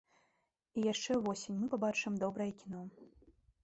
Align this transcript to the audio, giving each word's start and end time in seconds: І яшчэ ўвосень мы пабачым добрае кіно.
І 0.77 0.85
яшчэ 0.85 1.11
ўвосень 1.19 1.59
мы 1.61 1.71
пабачым 1.77 2.13
добрае 2.27 2.51
кіно. 2.65 2.81